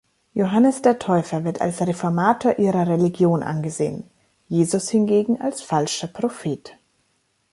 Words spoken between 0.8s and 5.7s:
der Täufer wird als Reformator ihrer Religion angesehen, Jesus hingegen als